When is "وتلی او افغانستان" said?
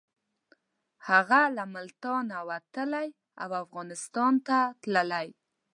2.49-4.33